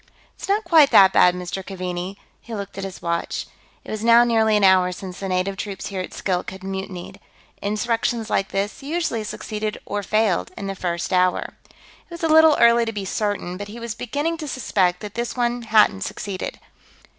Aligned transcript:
"It's 0.35 0.49
not 0.49 0.63
quite 0.63 0.89
that 0.89 1.13
bad, 1.13 1.35
Mr. 1.35 1.63
Keaveney." 1.63 2.17
He 2.41 2.55
looked 2.55 2.75
at 2.75 2.83
his 2.83 3.03
watch. 3.03 3.45
It 3.83 3.91
was 3.91 4.03
now 4.03 4.23
nearly 4.23 4.57
an 4.57 4.63
hour 4.63 4.91
since 4.91 5.19
the 5.19 5.27
native 5.29 5.57
troops 5.57 5.85
here 5.93 6.01
at 6.01 6.11
Skilk 6.11 6.49
had 6.49 6.63
mutinied. 6.63 7.19
Insurrections 7.61 8.27
like 8.27 8.47
this 8.49 8.81
usually 8.81 9.23
succeeded 9.23 9.79
or 9.85 10.01
failed 10.01 10.49
in 10.57 10.65
the 10.65 10.73
first 10.73 11.13
hour. 11.13 11.53
It 11.75 12.09
was 12.09 12.23
a 12.23 12.27
little 12.29 12.57
early 12.59 12.85
to 12.85 12.91
be 12.91 13.05
certain, 13.05 13.57
but 13.57 13.67
he 13.67 13.79
was 13.79 13.93
beginning 13.93 14.37
to 14.37 14.47
suspect 14.47 15.01
that 15.01 15.13
this 15.13 15.35
one 15.37 15.61
hadn't 15.61 16.01
succeeded. 16.01 16.59